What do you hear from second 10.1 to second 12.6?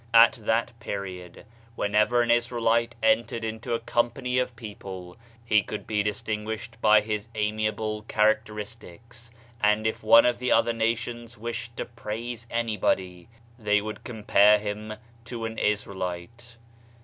of the other nations wished to praise